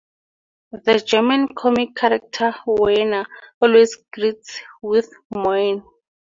The 0.71 0.97
German 1.05 1.49
comic 1.55 1.93
character 1.93 2.55
Werner 2.65 3.23
always 3.61 3.97
greets 4.11 4.59
with 4.81 5.13
"Moin". 5.29 5.83